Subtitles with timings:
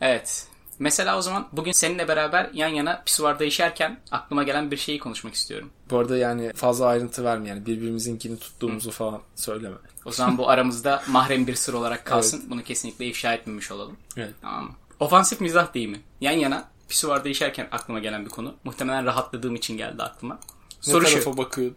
[0.00, 0.46] Evet.
[0.78, 5.34] Mesela o zaman bugün seninle beraber yan yana pisuarda işerken aklıma gelen bir şeyi konuşmak
[5.34, 5.70] istiyorum.
[5.90, 9.76] Bu arada yani fazla ayrıntı verme yani birbirimizinkini tuttuğumuzu falan söyleme.
[10.04, 12.44] O zaman bu aramızda mahrem bir sır olarak kalsın.
[12.50, 13.96] Bunu kesinlikle ifşa etmemiş olalım.
[14.16, 14.34] Evet.
[14.42, 14.70] Tamam mı?
[15.00, 16.00] Ofansif mizah değil mi?
[16.20, 18.54] Yan yana pisuarda işerken aklıma gelen bir konu.
[18.64, 20.38] Muhtemelen rahatladığım için geldi aklıma.
[20.86, 21.12] Ne Soru şu.
[21.12, 21.70] tarafa bakıyor?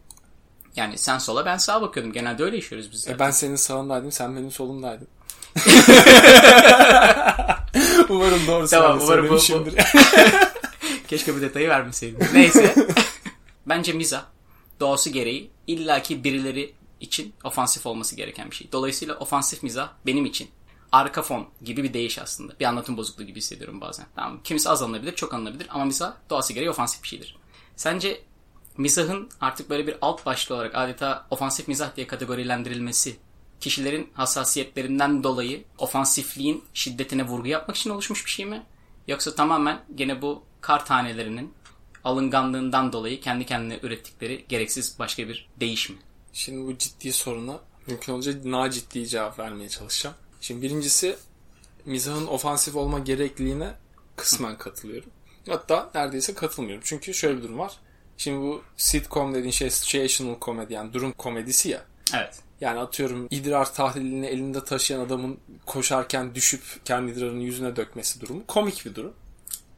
[0.76, 2.14] Yani sen sola ben sağa bakıyordum.
[2.14, 3.08] Genelde öyle işiyoruz biz.
[3.08, 5.08] E ben senin sağındaydım, sen benim solumdaydın.
[8.16, 9.76] umarım doğru Tamam, umarım bu- bu-.
[11.08, 12.26] Keşke bu detayı vermeseydin.
[12.34, 12.76] Neyse.
[13.66, 14.24] Bence mizah
[14.80, 18.72] doğası gereği illaki birileri için ofansif olması gereken bir şey.
[18.72, 20.50] Dolayısıyla ofansif mizah benim için
[20.92, 22.54] arka fon gibi bir değiş aslında.
[22.60, 24.06] Bir anlatım bozukluğu gibi hissediyorum bazen.
[24.16, 24.40] Tamam?
[24.44, 27.38] Kimisi az alınabilir, çok alınabilir ama mizah doğası gereği ofansif bir şeydir.
[27.76, 28.22] Sence
[28.78, 33.18] mizahın artık böyle bir alt başlığı olarak adeta ofansif mizah diye kategorilendirilmesi
[33.60, 38.64] kişilerin hassasiyetlerinden dolayı ofansifliğin şiddetine vurgu yapmak için oluşmuş bir şey mi?
[39.08, 41.54] Yoksa tamamen gene bu kar tanelerinin
[42.04, 45.96] alınganlığından dolayı kendi kendine ürettikleri gereksiz başka bir değiş mi?
[46.34, 50.16] Şimdi bu ciddi soruna mümkün olunca daha ciddi cevap vermeye çalışacağım.
[50.42, 51.18] Şimdi birincisi
[51.86, 53.74] mizahın ofansif olma gerekliliğine
[54.16, 55.10] kısmen katılıyorum.
[55.50, 56.84] Hatta neredeyse katılmıyorum.
[56.86, 57.80] Çünkü şöyle bir durum var.
[58.18, 61.86] Şimdi bu sitcom dediğin şey situational comedy yani durum komedisi ya.
[62.14, 62.40] Evet.
[62.62, 68.86] Yani atıyorum idrar tahlilini elinde taşıyan adamın koşarken düşüp kendi idrarını yüzüne dökmesi durumu komik
[68.86, 69.14] bir durum.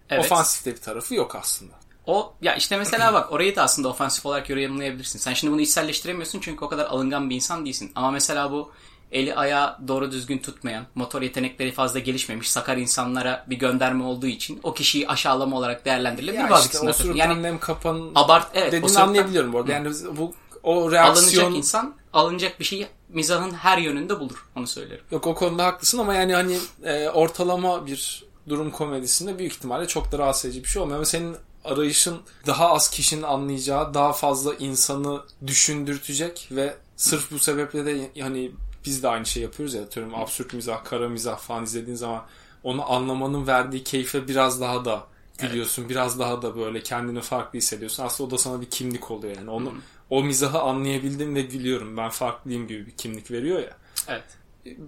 [0.10, 0.26] Evet.
[0.26, 1.74] Ofansif de bir tarafı yok aslında.
[2.06, 5.20] O ya işte mesela bak orayı da aslında ofansif olarak yorumlayabilirsin.
[5.20, 7.92] Sen şimdi bunu içselleştiremiyorsun çünkü o kadar alıngan bir insan değilsin.
[7.96, 8.72] Ama mesela bu
[9.12, 14.60] eli ayağı doğru düzgün tutmayan, motor yetenekleri fazla gelişmemiş sakar insanlara bir gönderme olduğu için
[14.64, 17.16] o kişiyi aşağılama olarak değerlendirilebilir Ya bazı işte tarafından.
[17.16, 19.72] Yani kapan abart evet dediğini anlayabiliyorum bu arada.
[19.72, 24.46] Yani bu o alınacak reaksiyon insan alınacak bir şeyi mizahın her yönünde bulur.
[24.56, 25.04] Onu söylerim.
[25.12, 30.12] yok o konuda haklısın ama yani hani e, ortalama bir durum komedisinde büyük ihtimalle çok
[30.12, 30.98] da rahatsız edici bir şey olmuyor.
[30.98, 37.86] Ama senin arayışın daha az kişinin anlayacağı, daha fazla insanı düşündürtecek ve sırf bu sebeple
[37.86, 38.52] de hani
[38.86, 42.26] biz de aynı şey yapıyoruz ya atıyorum absürt mizah, kara mizah falan izlediğin zaman
[42.64, 45.04] onu anlamanın verdiği keyfe biraz daha da
[45.38, 45.90] gülüyorsun.
[45.90, 48.04] Biraz daha da böyle kendini farklı hissediyorsun.
[48.04, 49.50] Aslında o da sana bir kimlik oluyor yani.
[49.50, 49.74] Onu
[50.12, 51.98] o mizahı anlayabildim ve gülüyorum.
[51.98, 53.78] Ben farklıyım gibi bir kimlik veriyor ya.
[54.08, 54.24] Evet.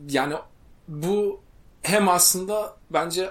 [0.10, 0.36] Yani
[0.88, 1.42] bu
[1.82, 3.30] hem aslında bence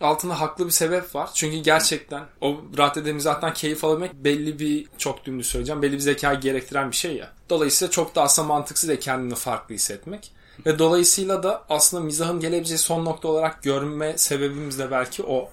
[0.00, 1.30] altında haklı bir sebep var.
[1.34, 5.82] Çünkü gerçekten o raddede mizahtan keyif alabilmek belli bir çok dümdüz söyleyeceğim.
[5.82, 7.32] Belli bir zekayı gerektiren bir şey ya.
[7.50, 10.32] Dolayısıyla çok da aslında mantıksız da kendini farklı hissetmek.
[10.66, 15.50] Ve dolayısıyla da aslında mizahın gelebileceği son nokta olarak görme sebebimiz de belki o.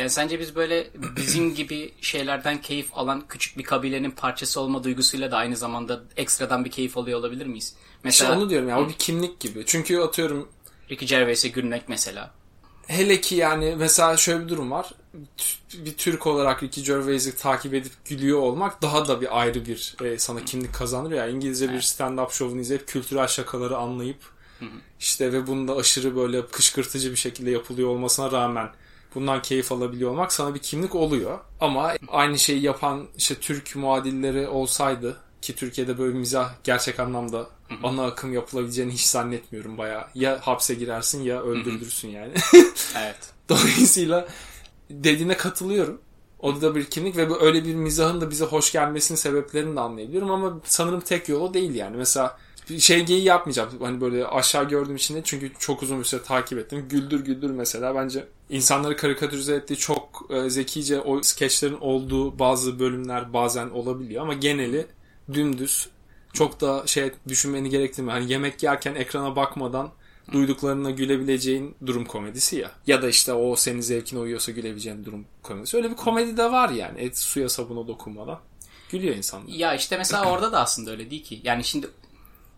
[0.00, 5.30] Yani sence biz böyle bizim gibi şeylerden keyif alan küçük bir kabilenin parçası olma duygusuyla
[5.30, 7.64] da aynı zamanda ekstradan bir keyif alıyor olabilir miyiz?
[7.64, 9.64] İşte Mesela onu diyorum ya o bir kimlik gibi.
[9.66, 10.48] Çünkü atıyorum
[10.90, 12.30] Ricky Gervais'e gülmek mesela.
[12.86, 14.90] Hele ki yani mesela şöyle bir durum var.
[15.74, 20.18] Bir Türk olarak Ricky Gervais'i takip edip gülüyor olmak daha da bir ayrı bir e,
[20.18, 21.24] sana kimlik kazandırıyor.
[21.24, 24.18] Yani İngilizce bir stand-up şovunu izleyip kültürel şakaları anlayıp
[25.00, 28.70] işte ve bunda aşırı böyle kışkırtıcı bir şekilde yapılıyor olmasına rağmen
[29.14, 31.38] bundan keyif alabiliyor olmak sana bir kimlik oluyor.
[31.60, 37.46] Ama aynı şeyi yapan işte Türk muadilleri olsaydı ki Türkiye'de böyle bir mizah gerçek anlamda
[37.82, 40.04] ana akım yapılabileceğini hiç zannetmiyorum bayağı.
[40.14, 42.32] Ya hapse girersin ya öldürülürsün yani.
[42.98, 43.16] Evet.
[43.48, 44.28] Dolayısıyla
[44.90, 46.00] dediğine katılıyorum.
[46.38, 49.80] O da bir kimlik ve bu öyle bir mizahın da bize hoş gelmesinin sebeplerini de
[49.80, 51.96] anlayabiliyorum ama sanırım tek yolu değil yani.
[51.96, 52.38] Mesela
[52.78, 53.70] şey geyi yapmayacağım.
[53.80, 56.86] Hani böyle aşağı gördüğüm için de çünkü çok uzun bir süre takip ettim.
[56.88, 63.32] Güldür Güldür mesela bence insanları karikatürize ettiği çok e, zekice o skeçlerin olduğu bazı bölümler
[63.32, 64.86] bazen olabiliyor ama geneli
[65.32, 65.88] dümdüz
[66.32, 68.18] çok da şey düşünmeni gerektirmiyor.
[68.18, 69.90] Hani yemek yerken ekrana bakmadan
[70.32, 72.70] duyduklarına gülebileceğin durum komedisi ya.
[72.86, 75.76] Ya da işte o senin zevkine uyuyorsa gülebileceğin durum komedisi.
[75.76, 77.00] Öyle bir komedi de var yani.
[77.00, 78.38] Et suya sabuna dokunmadan.
[78.90, 79.48] Gülüyor insanlar.
[79.48, 81.40] Ya işte mesela orada da aslında öyle değil ki.
[81.44, 81.86] Yani şimdi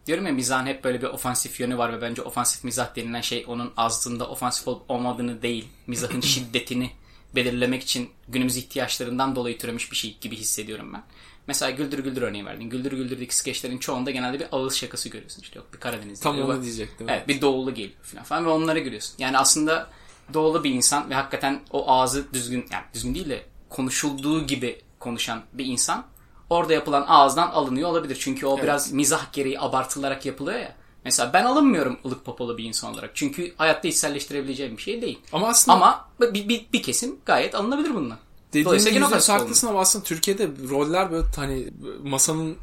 [0.06, 3.44] diyorum ya mizahın hep böyle bir ofansif yönü var ve bence ofansif mizah denilen şey
[3.48, 6.90] onun aslında ofansif olup olmadığını değil, mizahın şiddetini
[7.34, 11.02] belirlemek için günümüz ihtiyaçlarından dolayı türemiş bir şey gibi hissediyorum ben.
[11.46, 12.70] Mesela Güldür Güldür örneği verdin.
[12.70, 15.42] Güldür Güldür'deki skeçlerin çoğunda genelde bir ağız şakası görüyorsun.
[15.42, 16.22] İşte yok bir Karadenizli.
[16.22, 17.08] Tam onu diyecektim.
[17.08, 19.14] Evet bir doğulu geliyor falan, falan ve onlara gülüyorsun.
[19.18, 19.90] Yani aslında
[20.34, 25.42] doğulu bir insan ve hakikaten o ağzı düzgün yani düzgün değil de konuşulduğu gibi konuşan
[25.52, 26.06] bir insan
[26.52, 28.18] orada yapılan ağızdan alınıyor olabilir.
[28.20, 30.74] Çünkü o biraz mizah gereği abartılarak yapılıyor ya.
[31.04, 33.10] Mesela ben alınmıyorum ılık popolu bir insan olarak.
[33.14, 35.18] Çünkü hayatta içselleştirebileceğim bir şey değil.
[35.32, 38.18] Ama aslında Ama bir, bir, bir kesim gayet alınabilir bununla.
[38.54, 41.68] yüzde ofansif haklısın ama aslında Türkiye'de roller böyle hani
[42.02, 42.56] masanın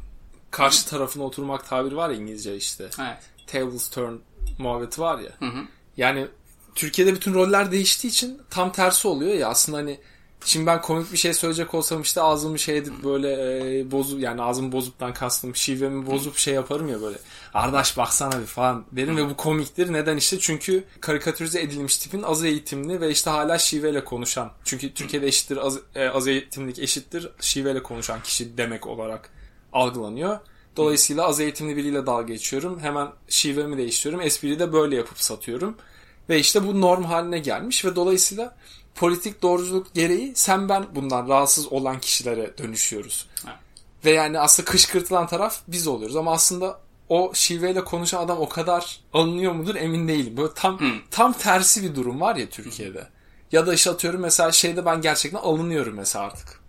[0.50, 2.90] karşı tarafına oturmak tabiri var ya İngilizce işte.
[3.00, 3.18] Evet.
[3.46, 4.14] Tables turn
[4.58, 5.30] muhabbeti var ya.
[5.96, 6.26] Yani
[6.74, 10.00] Türkiye'de bütün roller değiştiği için tam tersi oluyor ya aslında hani
[10.44, 13.32] Şimdi ben komik bir şey söyleyecek olsam işte ağzımı şey edip böyle
[13.78, 17.18] e, bozup yani ağzımı bozuptan kastım şivemi bozup şey yaparım ya böyle.
[17.54, 19.92] Ardaş baksana bir falan derim ve bu komiktir.
[19.92, 20.38] Neden işte?
[20.38, 24.52] Çünkü karikatürize edilmiş tipin az eğitimli ve işte hala şiveyle konuşan.
[24.64, 29.30] Çünkü Türkiye'de eşittir az, e, az eğitimlik eşittir şiveyle konuşan kişi demek olarak
[29.72, 30.38] algılanıyor.
[30.76, 32.80] Dolayısıyla az eğitimli biriyle dalga geçiyorum.
[32.80, 34.26] Hemen şivemi değiştiriyorum.
[34.26, 35.76] Espriyi de böyle yapıp satıyorum.
[36.30, 38.56] Ve işte bu norm haline gelmiş ve dolayısıyla
[38.94, 43.26] politik doğruculuk gereği sen ben bundan rahatsız olan kişilere dönüşüyoruz.
[43.44, 43.60] Ha.
[44.04, 49.00] Ve yani aslında kışkırtılan taraf biz oluyoruz ama aslında o şiveyle konuşan adam o kadar
[49.12, 50.36] alınıyor mudur emin değilim.
[50.36, 50.80] Böyle tam
[51.10, 53.08] tam tersi bir durum var ya Türkiye'de.
[53.52, 56.60] Ya da işte atıyorum mesela şeyde ben gerçekten alınıyorum mesela artık.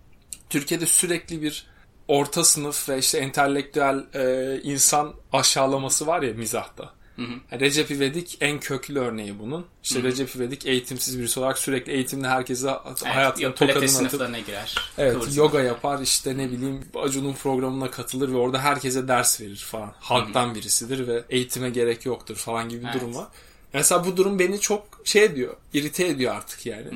[0.49, 1.67] Türkiye'de sürekli bir
[2.07, 7.00] orta sınıf ve işte entelektüel e, insan aşağılaması var ya mizahta.
[7.17, 9.65] Yani Recep İvedik en köklü örneği bunun.
[9.83, 14.75] İşte Recep İvedik eğitimsiz birisi olarak sürekli eğitimli herkese Evet, hayatının tokadını atıp girer.
[14.97, 19.93] Evet yoga yapar işte ne bileyim Acun'un programına katılır ve orada herkese ders verir falan.
[19.99, 23.01] Halktan birisidir ve eğitime gerek yoktur falan gibi bir Evet.
[23.01, 23.27] durum var.
[23.73, 26.87] Mesela bu durum beni çok şey ediyor, irite ediyor artık yani.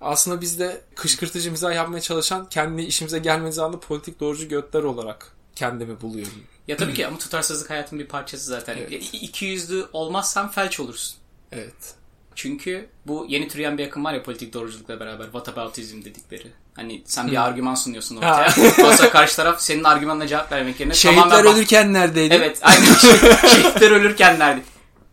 [0.00, 5.32] Aslında biz de kışkırtıcı mizah yapmaya çalışan kendi işimize gelmediği anda politik doğrucu götler olarak
[5.54, 6.32] kendimi buluyorum.
[6.68, 8.76] Ya tabii ki ama tutarsızlık hayatın bir parçası zaten.
[8.76, 9.10] Evet.
[9.12, 11.16] İki yüzlü olmazsan felç olursun.
[11.52, 11.94] Evet.
[12.34, 15.24] Çünkü bu yeni türeyen bir akım var ya politik doğruculukla beraber.
[15.24, 16.52] Whataboutism dedikleri.
[16.76, 18.54] Hani sen bir argüman sunuyorsun ortaya.
[18.84, 22.34] Oysa karşı taraf senin argümanına cevap vermek yerine tamamen bak- ölürken neredeydi?
[22.34, 22.94] Evet aynen.
[22.94, 24.62] Şey- Şehitler ölürken nerede?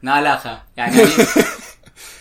[0.03, 0.61] Ne alaka?
[0.77, 1.27] Yani hani...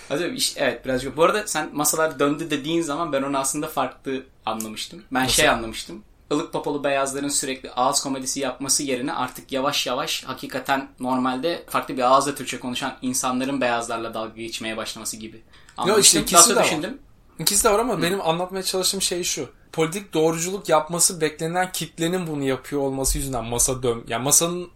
[0.09, 1.17] Hadi işte, evet birazcık.
[1.17, 5.03] Bu arada sen masalar döndü dediğin zaman ben onu aslında farklı anlamıştım.
[5.13, 6.03] Ben şey anlamıştım.
[6.31, 12.03] Ilık popolu beyazların sürekli ağız komedisi yapması yerine artık yavaş yavaş hakikaten normalde farklı bir
[12.03, 15.43] ağızla Türkçe konuşan insanların beyazlarla dalga geçmeye başlaması gibi.
[15.77, 16.03] Anlamıştım.
[16.03, 16.65] işte ikisi de var.
[16.65, 16.99] düşündüm.
[17.39, 19.49] İkisi de var ama benim anlatmaya çalıştığım şey şu.
[19.73, 24.69] Politik doğruculuk yapması beklenen kitlenin bunu yapıyor olması yüzünden masa dön yani masanın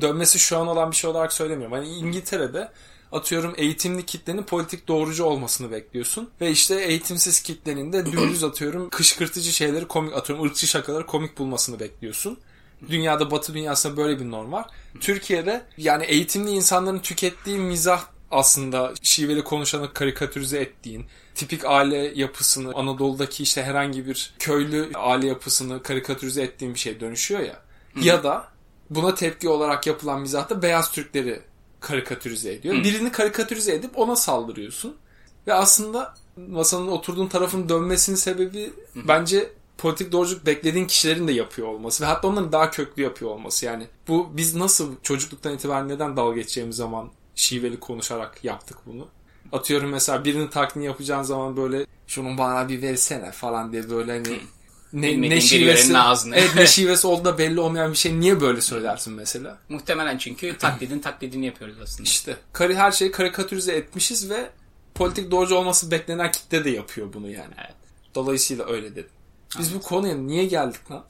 [0.00, 1.72] dönmesi şu an olan bir şey olarak söylemiyorum.
[1.76, 2.68] Hani İngiltere'de
[3.12, 9.52] atıyorum eğitimli kitlenin politik doğrucu olmasını bekliyorsun ve işte eğitimsiz kitlenin de dümdüz atıyorum kışkırtıcı
[9.52, 12.38] şeyleri komik atıyorum ırkçı şakaları komik bulmasını bekliyorsun.
[12.88, 14.66] Dünyada batı dünyasında böyle bir norm var.
[15.00, 23.42] Türkiye'de yani eğitimli insanların tükettiği mizah aslında şiveli konuşanı karikatürize ettiğin, tipik aile yapısını, Anadolu'daki
[23.42, 27.62] işte herhangi bir köylü aile yapısını karikatürize ettiğin bir şey dönüşüyor ya.
[28.02, 28.48] Ya da
[28.90, 31.42] buna tepki olarak yapılan mizahta beyaz Türkleri
[31.82, 32.74] karikatürize ediyor.
[32.74, 34.96] Birini karikatürize edip ona saldırıyorsun.
[35.46, 42.04] Ve aslında masanın oturduğun tarafın dönmesinin sebebi bence politik doğruculuk beklediğin kişilerin de yapıyor olması
[42.04, 43.66] ve hatta onların daha köklü yapıyor olması.
[43.66, 49.08] Yani bu biz nasıl çocukluktan itibaren neden dalga geçeceğimiz zaman şiveli konuşarak yaptık bunu.
[49.52, 54.40] Atıyorum mesela birinin taklidini yapacağın zaman böyle şunun bana bir versene falan diye böyle hani
[54.92, 56.36] ne, ne şivesi ağzını.
[56.36, 59.58] evet, ne şivesi olduğu da belli olmayan bir şey niye böyle söylersin mesela?
[59.68, 62.02] Muhtemelen çünkü taklidin taklidini yapıyoruz aslında.
[62.02, 64.50] İşte kari her şeyi karikatürize etmişiz ve
[64.94, 67.54] politik doğrucu olması beklenen kitle de yapıyor bunu yani.
[67.58, 67.74] Evet.
[68.14, 69.10] Dolayısıyla öyle dedim.
[69.58, 71.04] Biz bu konuya niye geldik lan?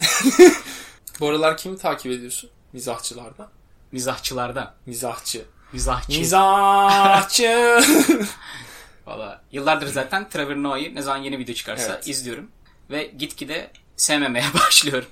[1.21, 2.51] bu aralar kimi takip ediyorsun?
[2.73, 3.49] Mizahçılardan.
[3.93, 4.75] Mizahçılardan.
[4.87, 5.45] Mizahçı.
[5.73, 6.19] Mizahçı.
[6.19, 7.81] Mizahçı.
[9.07, 12.09] Valla yıllardır zaten Trevor Noah'yı ne zaman yeni video çıkarsa Evet.
[12.09, 12.51] izliyorum.
[12.91, 15.09] Ve gitgide sevmemeye başlıyorum.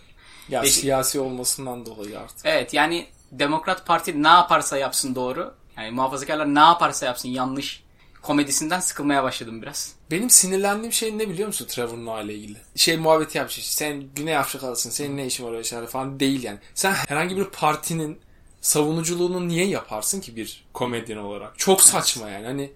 [0.48, 2.38] ya Beş- siyasi olmasından dolayı artık.
[2.44, 5.54] Evet yani Demokrat Parti ne yaparsa yapsın doğru.
[5.76, 7.82] Yani muhafazakarlar ne yaparsa yapsın yanlış.
[8.22, 9.92] Komedisinden sıkılmaya başladım biraz.
[10.10, 12.58] Benim sinirlendiğim şey ne biliyor musun Trevor Noah ile ilgili?
[12.76, 13.58] Şey muhabbeti yapmış.
[13.58, 14.90] işte, Sen Güney Afrikalısın.
[14.90, 16.58] Senin ne işin var öyle şeyler falan değil yani.
[16.74, 18.20] Sen herhangi bir partinin
[18.60, 21.58] savunuculuğunu niye yaparsın ki bir komedyen olarak?
[21.58, 22.46] Çok saçma yani.
[22.46, 22.72] Hani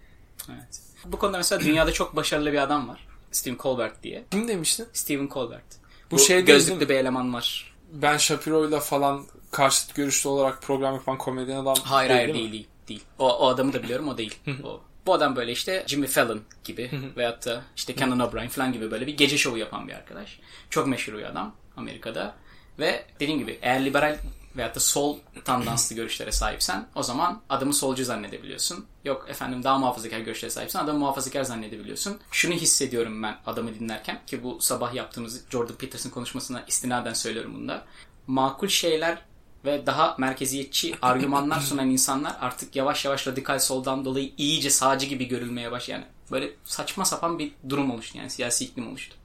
[0.51, 0.81] Evet.
[1.05, 3.07] Bu konuda mesela dünyada çok başarılı bir adam var.
[3.35, 4.25] Stephen Colbert diye.
[4.31, 4.87] kim demiştin?
[4.93, 5.65] Stephen Colbert.
[6.11, 7.75] Bu Bu, şey değil, gözlüklü değil bir eleman var.
[7.93, 12.35] Ben Shapiro'yla falan karşıt görüşlü olarak program yapan komedyen adam Hayır hayır mi?
[12.35, 12.67] değil değil.
[12.89, 13.03] değil.
[13.19, 14.39] O, o adamı da biliyorum o değil.
[14.65, 14.81] o.
[15.07, 19.07] Bu adam böyle işte Jimmy Fallon gibi veyahut da işte Conan O'Brien falan gibi böyle
[19.07, 20.41] bir gece şovu yapan bir arkadaş.
[20.71, 22.35] Çok meşhur bir adam Amerika'da.
[22.79, 24.17] Ve dediğim gibi eğer liberal
[24.57, 28.87] veyahut da sol tandanslı görüşlere sahipsen o zaman adamı solcu zannedebiliyorsun.
[29.05, 32.19] Yok efendim daha muhafazakar görüşlere sahipsen adamı muhafazakar zannedebiliyorsun.
[32.31, 37.69] Şunu hissediyorum ben adamı dinlerken ki bu sabah yaptığımız Jordan Peterson konuşmasına istinaden söylüyorum bunu
[37.69, 37.85] da.
[38.27, 39.19] Makul şeyler
[39.65, 45.29] ve daha merkeziyetçi argümanlar sunan insanlar artık yavaş yavaş radikal soldan dolayı iyice sağcı gibi
[45.29, 45.91] görülmeye başladı.
[45.91, 49.17] Yani böyle saçma sapan bir durum oluştu yani siyasi iklim oluştu.